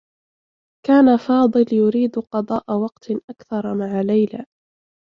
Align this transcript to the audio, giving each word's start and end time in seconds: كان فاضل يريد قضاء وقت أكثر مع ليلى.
كان 0.85 1.17
فاضل 1.17 1.65
يريد 1.73 2.15
قضاء 2.19 2.63
وقت 2.73 3.11
أكثر 3.29 3.73
مع 3.75 4.01
ليلى. 4.01 4.45